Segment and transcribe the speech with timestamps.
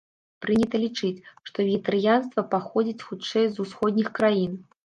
[0.45, 1.19] Прынята лічыць,
[1.51, 4.61] што вегетарыянства паходзіць хутчэй з усходніх краін.